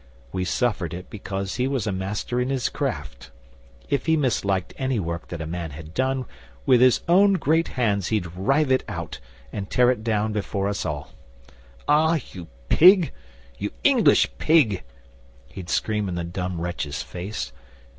[0.31, 3.29] We suffered it because he was a master in his craft.
[3.87, 6.25] If he misliked any work that a man had done,
[6.65, 9.19] with his own great hands he'd rive it out,
[9.53, 11.11] and tear it down before us all.
[11.87, 13.11] "Ah, you pig
[13.59, 14.81] you English pig!"
[15.49, 17.51] he'd scream in the dumb wretch's face.